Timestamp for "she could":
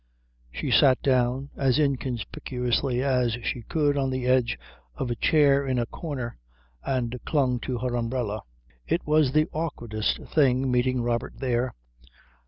3.43-3.97